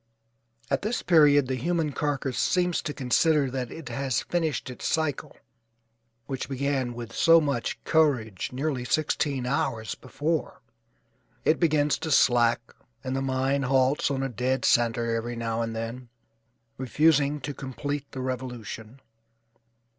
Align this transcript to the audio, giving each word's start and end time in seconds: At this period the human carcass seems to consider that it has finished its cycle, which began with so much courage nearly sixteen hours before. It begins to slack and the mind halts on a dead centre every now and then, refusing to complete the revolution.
At 0.71 0.81
this 0.81 1.03
period 1.03 1.45
the 1.45 1.53
human 1.53 1.91
carcass 1.91 2.39
seems 2.39 2.81
to 2.81 2.91
consider 2.91 3.51
that 3.51 3.69
it 3.71 3.89
has 3.89 4.21
finished 4.23 4.71
its 4.71 4.87
cycle, 4.87 5.37
which 6.25 6.49
began 6.49 6.95
with 6.95 7.13
so 7.13 7.39
much 7.39 7.77
courage 7.83 8.51
nearly 8.51 8.83
sixteen 8.83 9.45
hours 9.45 9.93
before. 9.93 10.63
It 11.45 11.59
begins 11.59 11.99
to 11.99 12.09
slack 12.09 12.73
and 13.03 13.15
the 13.15 13.21
mind 13.21 13.65
halts 13.65 14.09
on 14.09 14.23
a 14.23 14.27
dead 14.29 14.65
centre 14.65 15.13
every 15.15 15.35
now 15.35 15.61
and 15.61 15.75
then, 15.75 16.09
refusing 16.79 17.39
to 17.41 17.53
complete 17.53 18.09
the 18.11 18.21
revolution. 18.21 19.01